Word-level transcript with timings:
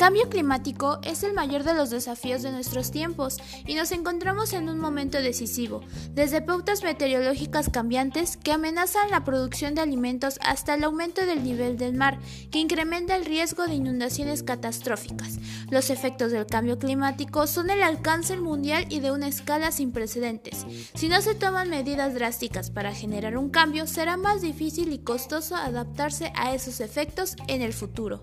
cambio 0.00 0.30
climático 0.30 0.98
es 1.02 1.22
el 1.24 1.34
mayor 1.34 1.62
de 1.62 1.74
los 1.74 1.90
desafíos 1.90 2.40
de 2.40 2.52
nuestros 2.52 2.90
tiempos 2.90 3.36
y 3.66 3.74
nos 3.74 3.92
encontramos 3.92 4.54
en 4.54 4.70
un 4.70 4.78
momento 4.78 5.20
decisivo, 5.20 5.82
desde 6.14 6.40
pautas 6.40 6.82
meteorológicas 6.82 7.68
cambiantes 7.68 8.38
que 8.38 8.52
amenazan 8.52 9.10
la 9.10 9.24
producción 9.24 9.74
de 9.74 9.82
alimentos 9.82 10.38
hasta 10.40 10.72
el 10.72 10.84
aumento 10.84 11.26
del 11.26 11.44
nivel 11.44 11.76
del 11.76 11.92
mar, 11.92 12.18
que 12.50 12.60
incrementa 12.60 13.14
el 13.14 13.26
riesgo 13.26 13.66
de 13.66 13.74
inundaciones 13.74 14.42
catastróficas. 14.42 15.38
Los 15.68 15.90
efectos 15.90 16.32
del 16.32 16.46
cambio 16.46 16.78
climático 16.78 17.46
son 17.46 17.68
el 17.68 17.82
alcance 17.82 18.38
mundial 18.38 18.86
y 18.88 19.00
de 19.00 19.12
una 19.12 19.28
escala 19.28 19.70
sin 19.70 19.92
precedentes. 19.92 20.64
Si 20.94 21.10
no 21.10 21.20
se 21.20 21.34
toman 21.34 21.68
medidas 21.68 22.14
drásticas 22.14 22.70
para 22.70 22.94
generar 22.94 23.36
un 23.36 23.50
cambio, 23.50 23.86
será 23.86 24.16
más 24.16 24.40
difícil 24.40 24.94
y 24.94 25.00
costoso 25.00 25.56
adaptarse 25.56 26.32
a 26.36 26.54
esos 26.54 26.80
efectos 26.80 27.36
en 27.48 27.60
el 27.60 27.74
futuro. 27.74 28.22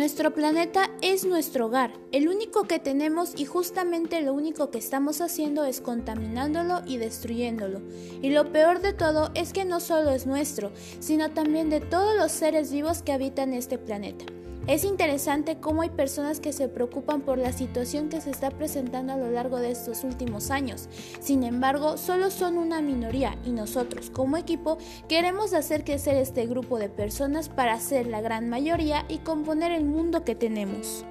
Nuestro 0.00 0.32
planeta 0.32 0.88
es 1.02 1.26
nuestro 1.26 1.66
hogar, 1.66 1.92
el 2.10 2.26
único 2.28 2.62
que 2.62 2.78
tenemos 2.78 3.34
y 3.36 3.44
justamente 3.44 4.22
lo 4.22 4.32
único 4.32 4.70
que 4.70 4.78
estamos 4.78 5.20
haciendo 5.20 5.66
es 5.66 5.82
contaminándolo 5.82 6.80
y 6.86 6.96
destruyéndolo. 6.96 7.82
Y 8.22 8.30
lo 8.30 8.50
peor 8.50 8.80
de 8.80 8.94
todo 8.94 9.30
es 9.34 9.52
que 9.52 9.66
no 9.66 9.78
solo 9.78 10.12
es 10.12 10.24
nuestro, 10.26 10.72
sino 11.00 11.32
también 11.32 11.68
de 11.68 11.80
todos 11.80 12.16
los 12.16 12.32
seres 12.32 12.72
vivos 12.72 13.02
que 13.02 13.12
habitan 13.12 13.52
este 13.52 13.76
planeta. 13.76 14.24
Es 14.66 14.84
interesante 14.84 15.56
cómo 15.58 15.82
hay 15.82 15.90
personas 15.90 16.38
que 16.38 16.52
se 16.52 16.68
preocupan 16.68 17.22
por 17.22 17.38
la 17.38 17.52
situación 17.52 18.08
que 18.08 18.20
se 18.20 18.30
está 18.30 18.50
presentando 18.50 19.12
a 19.12 19.16
lo 19.16 19.30
largo 19.30 19.58
de 19.58 19.70
estos 19.70 20.04
últimos 20.04 20.50
años. 20.50 20.88
Sin 21.18 21.42
embargo, 21.42 21.96
solo 21.96 22.30
son 22.30 22.58
una 22.58 22.80
minoría 22.80 23.36
y 23.44 23.50
nosotros 23.50 24.10
como 24.10 24.36
equipo 24.36 24.78
queremos 25.08 25.54
hacer 25.54 25.82
crecer 25.82 26.16
este 26.16 26.46
grupo 26.46 26.78
de 26.78 26.88
personas 26.88 27.48
para 27.48 27.80
ser 27.80 28.06
la 28.06 28.20
gran 28.20 28.48
mayoría 28.48 29.04
y 29.08 29.18
componer 29.18 29.72
el 29.72 29.84
mundo 29.84 30.24
que 30.24 30.34
tenemos. 30.34 31.04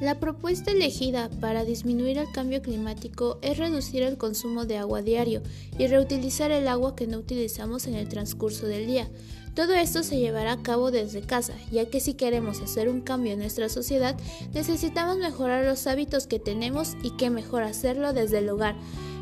La 0.00 0.20
propuesta 0.20 0.70
elegida 0.70 1.28
para 1.40 1.64
disminuir 1.64 2.18
el 2.18 2.30
cambio 2.30 2.62
climático 2.62 3.38
es 3.42 3.58
reducir 3.58 4.04
el 4.04 4.16
consumo 4.16 4.64
de 4.64 4.78
agua 4.78 5.02
diario 5.02 5.42
y 5.76 5.88
reutilizar 5.88 6.52
el 6.52 6.68
agua 6.68 6.94
que 6.94 7.08
no 7.08 7.18
utilizamos 7.18 7.88
en 7.88 7.94
el 7.94 8.08
transcurso 8.08 8.68
del 8.68 8.86
día. 8.86 9.08
Todo 9.56 9.74
esto 9.74 10.04
se 10.04 10.20
llevará 10.20 10.52
a 10.52 10.62
cabo 10.62 10.92
desde 10.92 11.22
casa, 11.22 11.54
ya 11.72 11.90
que 11.90 11.98
si 11.98 12.14
queremos 12.14 12.60
hacer 12.60 12.88
un 12.88 13.00
cambio 13.00 13.32
en 13.32 13.40
nuestra 13.40 13.68
sociedad, 13.68 14.16
necesitamos 14.54 15.18
mejorar 15.18 15.64
los 15.64 15.88
hábitos 15.88 16.28
que 16.28 16.38
tenemos 16.38 16.96
y 17.02 17.10
qué 17.16 17.28
mejor 17.28 17.64
hacerlo 17.64 18.12
desde 18.12 18.38
el 18.38 18.50
hogar, 18.50 18.76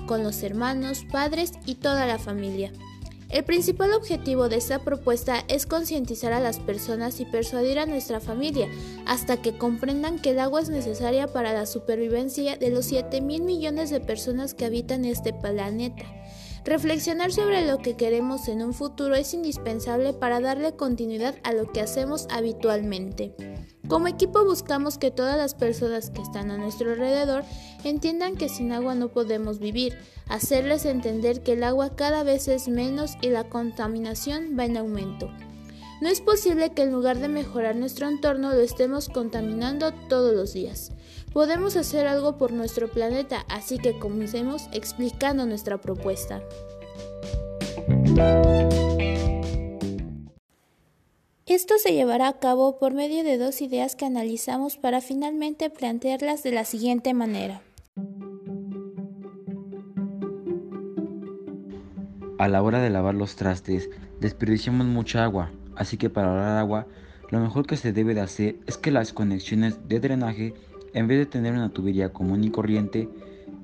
con 0.06 0.22
los 0.22 0.42
hermanos, 0.42 1.06
padres 1.10 1.52
y 1.64 1.76
toda 1.76 2.06
la 2.06 2.18
familia. 2.18 2.70
El 3.28 3.42
principal 3.42 3.92
objetivo 3.92 4.48
de 4.48 4.56
esta 4.56 4.78
propuesta 4.78 5.44
es 5.48 5.66
concientizar 5.66 6.32
a 6.32 6.40
las 6.40 6.60
personas 6.60 7.18
y 7.18 7.24
persuadir 7.24 7.80
a 7.80 7.86
nuestra 7.86 8.20
familia 8.20 8.68
hasta 9.04 9.42
que 9.42 9.58
comprendan 9.58 10.20
que 10.20 10.30
el 10.30 10.38
agua 10.38 10.60
es 10.60 10.68
necesaria 10.68 11.26
para 11.26 11.52
la 11.52 11.66
supervivencia 11.66 12.56
de 12.56 12.70
los 12.70 12.86
7 12.86 13.20
mil 13.20 13.42
millones 13.42 13.90
de 13.90 14.00
personas 14.00 14.54
que 14.54 14.64
habitan 14.64 15.04
este 15.04 15.32
planeta. 15.32 16.04
Reflexionar 16.64 17.32
sobre 17.32 17.66
lo 17.66 17.78
que 17.78 17.96
queremos 17.96 18.48
en 18.48 18.62
un 18.62 18.74
futuro 18.74 19.14
es 19.14 19.34
indispensable 19.34 20.12
para 20.12 20.40
darle 20.40 20.74
continuidad 20.74 21.34
a 21.42 21.52
lo 21.52 21.72
que 21.72 21.80
hacemos 21.80 22.26
habitualmente. 22.30 23.55
Como 23.88 24.08
equipo 24.08 24.44
buscamos 24.44 24.98
que 24.98 25.12
todas 25.12 25.36
las 25.36 25.54
personas 25.54 26.10
que 26.10 26.20
están 26.20 26.50
a 26.50 26.58
nuestro 26.58 26.92
alrededor 26.92 27.44
entiendan 27.84 28.36
que 28.36 28.48
sin 28.48 28.72
agua 28.72 28.96
no 28.96 29.08
podemos 29.08 29.60
vivir, 29.60 29.96
hacerles 30.28 30.84
entender 30.84 31.42
que 31.42 31.52
el 31.52 31.62
agua 31.62 31.94
cada 31.94 32.24
vez 32.24 32.48
es 32.48 32.66
menos 32.66 33.16
y 33.22 33.28
la 33.28 33.44
contaminación 33.44 34.56
va 34.58 34.64
en 34.64 34.76
aumento. 34.76 35.30
No 36.00 36.08
es 36.08 36.20
posible 36.20 36.72
que 36.72 36.82
en 36.82 36.92
lugar 36.92 37.18
de 37.18 37.28
mejorar 37.28 37.76
nuestro 37.76 38.08
entorno 38.08 38.50
lo 38.50 38.60
estemos 38.60 39.08
contaminando 39.08 39.92
todos 40.08 40.34
los 40.34 40.52
días. 40.52 40.90
Podemos 41.32 41.76
hacer 41.76 42.06
algo 42.06 42.38
por 42.38 42.52
nuestro 42.52 42.88
planeta, 42.88 43.46
así 43.48 43.78
que 43.78 43.98
comencemos 43.98 44.68
explicando 44.72 45.46
nuestra 45.46 45.80
propuesta. 45.80 46.42
Esto 51.46 51.74
se 51.78 51.92
llevará 51.92 52.28
a 52.28 52.38
cabo 52.40 52.78
por 52.78 52.92
medio 52.92 53.22
de 53.22 53.38
dos 53.38 53.62
ideas 53.62 53.94
que 53.94 54.04
analizamos 54.04 54.76
para 54.76 55.00
finalmente 55.00 55.70
plantearlas 55.70 56.42
de 56.42 56.50
la 56.50 56.64
siguiente 56.64 57.14
manera. 57.14 57.62
A 62.38 62.48
la 62.48 62.62
hora 62.62 62.80
de 62.80 62.90
lavar 62.90 63.14
los 63.14 63.36
trastes, 63.36 63.88
desperdiciamos 64.20 64.86
mucha 64.86 65.22
agua, 65.22 65.52
Así 65.76 65.98
que 65.98 66.10
para 66.10 66.28
ahorrar 66.28 66.58
agua, 66.58 66.86
lo 67.30 67.38
mejor 67.38 67.66
que 67.66 67.76
se 67.76 67.92
debe 67.92 68.14
de 68.14 68.22
hacer 68.22 68.56
es 68.66 68.78
que 68.78 68.90
las 68.90 69.12
conexiones 69.12 69.88
de 69.88 70.00
drenaje, 70.00 70.54
en 70.94 71.06
vez 71.06 71.18
de 71.18 71.26
tener 71.26 71.52
una 71.52 71.68
tubería 71.68 72.12
común 72.12 72.42
y 72.42 72.50
corriente, 72.50 73.08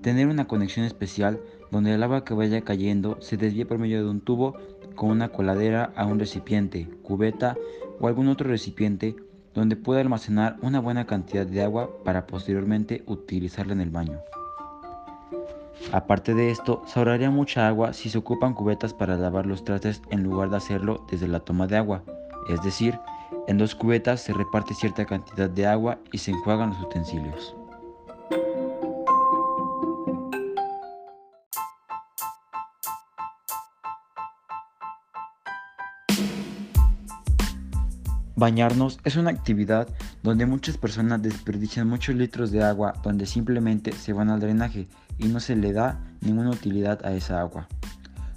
tener 0.03 0.29
una 0.29 0.47
conexión 0.47 0.85
especial 0.85 1.41
donde 1.71 1.95
el 1.95 2.03
agua 2.03 2.25
que 2.25 2.35
vaya 2.35 2.61
cayendo 2.61 3.17
se 3.21 3.39
desvíe 3.39 3.65
por 3.65 3.79
medio 3.79 4.05
de 4.05 4.11
un 4.11 4.21
tubo 4.21 4.57
con 5.03 5.11
una 5.11 5.31
coladera 5.31 5.93
a 5.97 6.07
un 6.07 6.21
recipiente, 6.21 6.89
cubeta 7.03 7.57
o 7.99 8.07
algún 8.07 8.29
otro 8.29 8.49
recipiente 8.49 9.17
donde 9.53 9.75
pueda 9.75 10.01
almacenar 10.01 10.59
una 10.63 10.79
buena 10.79 11.07
cantidad 11.09 11.45
de 11.45 11.61
agua 11.61 11.91
para 12.05 12.29
posteriormente 12.29 13.03
utilizarla 13.09 13.73
en 13.73 13.81
el 13.81 13.91
baño. 13.91 14.21
Aparte 15.91 16.35
de 16.35 16.53
esto, 16.53 16.85
se 16.87 17.01
ahorraría 17.01 17.33
mucha 17.33 17.67
agua 17.67 17.95
si 17.95 18.11
se 18.11 18.19
ocupan 18.19 18.55
cubetas 18.55 18.95
para 18.95 19.17
lavar 19.17 19.45
los 19.45 19.65
trastes 19.65 20.01
en 20.11 20.23
lugar 20.23 20.51
de 20.51 20.59
hacerlo 20.59 21.05
desde 21.11 21.27
la 21.27 21.41
toma 21.41 21.67
de 21.67 21.79
agua, 21.79 22.05
es 22.49 22.63
decir, 22.63 22.97
en 23.49 23.59
dos 23.59 23.75
cubetas 23.75 24.21
se 24.21 24.33
reparte 24.33 24.73
cierta 24.73 25.05
cantidad 25.05 25.51
de 25.51 25.67
agua 25.67 25.99
y 26.13 26.19
se 26.19 26.31
enjuagan 26.31 26.71
los 26.71 26.81
utensilios. 26.81 27.57
Bañarnos 38.35 38.99
es 39.05 39.17
una 39.17 39.31
actividad 39.31 39.89
donde 40.23 40.47
muchas 40.47 40.79
personas 40.79 41.21
desperdician 41.21 41.87
muchos 41.87 42.15
litros 42.15 42.51
de 42.51 42.63
agua 42.63 42.95
donde 43.03 43.27
simplemente 43.27 43.93
se 43.93 44.15
van 44.15 44.31
al 44.31 44.41
drenaje 44.41 44.89
y 45.19 45.29
no 45.29 45.39
se 45.39 45.55
le 45.55 45.75
da 45.75 46.01
ninguna 46.23 46.51
utilidad 46.51 47.05
a 47.05 47.13
esa 47.13 47.41
agua. 47.41 47.69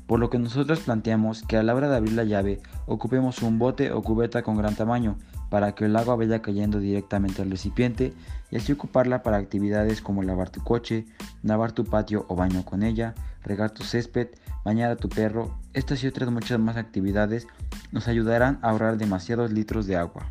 Por 0.05 0.19
lo 0.19 0.29
que 0.29 0.37
nosotros 0.37 0.81
planteamos 0.81 1.43
que 1.43 1.57
a 1.57 1.63
la 1.63 1.73
hora 1.73 1.89
de 1.89 1.95
abrir 1.95 2.13
la 2.13 2.25
llave 2.25 2.61
ocupemos 2.85 3.41
un 3.41 3.57
bote 3.57 3.91
o 3.91 4.03
cubeta 4.03 4.43
con 4.43 4.57
gran 4.57 4.75
tamaño 4.75 5.17
para 5.49 5.73
que 5.73 5.85
el 5.85 5.95
agua 5.95 6.17
vaya 6.17 6.41
cayendo 6.41 6.79
directamente 6.79 7.41
al 7.41 7.49
recipiente 7.49 8.13
y 8.51 8.57
así 8.57 8.73
ocuparla 8.73 9.23
para 9.23 9.37
actividades 9.37 10.01
como 10.01 10.23
lavar 10.23 10.49
tu 10.49 10.61
coche, 10.61 11.05
lavar 11.41 11.71
tu 11.71 11.85
patio 11.85 12.25
o 12.27 12.35
baño 12.35 12.65
con 12.65 12.83
ella, 12.83 13.15
regar 13.43 13.71
tu 13.71 13.83
césped, 13.83 14.27
bañar 14.63 14.91
a 14.91 14.95
tu 14.95 15.07
perro. 15.07 15.57
Estas 15.73 16.03
y 16.03 16.07
otras 16.07 16.29
muchas 16.29 16.59
más 16.59 16.77
actividades 16.77 17.47
nos 17.95 18.09
ayudarán 18.09 18.59
a 18.61 18.71
ahorrar 18.71 18.97
demasiados 18.97 19.51
litros 19.53 19.87
de 19.87 19.95
agua. 19.95 20.29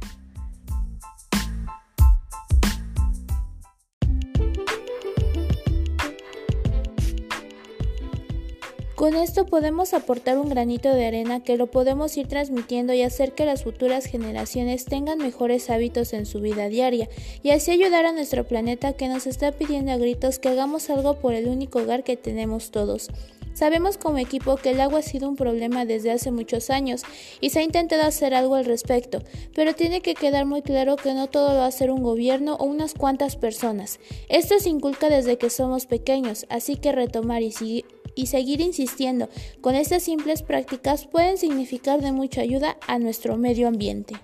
Con 8.95 9.17
esto 9.17 9.47
podemos 9.47 9.93
aportar 9.93 10.39
un 10.39 10.51
granito 10.51 10.91
de 10.91 11.07
arena 11.07 11.41
que 11.41 11.57
lo 11.57 11.71
podemos 11.71 12.17
ir 12.17 12.29
transmitiendo 12.29 12.93
y 12.93 13.03
hacer 13.03 13.33
que 13.33 13.45
las 13.45 13.65
futuras 13.65 14.05
generaciones 14.05 14.85
tengan 14.85 15.19
mejores 15.19 15.69
hábitos 15.69 16.13
en 16.13 16.27
su 16.27 16.41
vida 16.41 16.69
diaria 16.69 17.09
y 17.43 17.51
así 17.51 17.71
ayudar 17.71 18.05
a 18.05 18.13
nuestro 18.13 18.45
planeta 18.45 18.93
que 18.93 19.09
nos 19.09 19.27
está 19.27 19.53
pidiendo 19.53 19.91
a 19.91 19.97
gritos 19.97 20.39
que 20.39 20.51
hagamos 20.51 20.91
algo 20.91 21.15
por 21.19 21.35
el 21.35 21.49
único 21.49 21.81
hogar 21.81 22.05
que 22.05 22.17
tenemos 22.17 22.71
todos. 22.71 23.09
Sabemos 23.55 23.97
como 23.99 24.19
equipo 24.19 24.57
que 24.57 24.71
el 24.71 24.81
agua 24.81 24.99
ha 24.99 25.03
sido 25.03 25.29
un 25.29 25.37
problema 25.37 25.85
desde 25.85 26.11
hace 26.11 26.31
muchos 26.31 26.71
años 26.71 27.03
y 27.41 27.51
se 27.51 27.61
ha 27.61 27.63
intentado 27.63 28.03
hacer 28.03 28.35
algo 28.35 28.57
al 28.57 28.65
respecto, 28.65 29.23
pero 29.55 29.75
tiene 29.75 30.01
que 30.01 30.15
quedar 30.15 30.45
muy 30.45 30.61
claro 30.63 30.97
que 30.97 31.15
no 31.15 31.29
todo 31.29 31.51
lo 31.51 31.59
va 31.61 31.65
a 31.65 31.69
hacer 31.69 31.91
un 31.91 32.03
gobierno 32.03 32.57
o 32.57 32.65
unas 32.65 32.95
cuantas 32.95 33.37
personas. 33.37 34.01
Esto 34.29 34.59
se 34.59 34.69
inculca 34.69 35.09
desde 35.09 35.39
que 35.39 35.51
somos 35.51 35.87
pequeños, 35.87 36.47
así 36.51 36.77
que 36.77 36.93
retomar 36.93 37.43
y 37.43 37.53
seguir 37.53 37.85
y 38.17 38.27
seguir 38.27 38.61
insistiendo 38.61 39.29
con 39.61 39.75
estas 39.75 40.05
simples 40.05 40.43
prácticas 40.43 41.07
pueden 41.07 41.37
significar 41.37 42.01
de 42.01 42.13
mucha 42.13 42.43
ayuda 42.43 42.77
a 42.87 42.99
nuestro 42.99 43.37
medio 43.37 43.67
ambiente. 43.67 44.15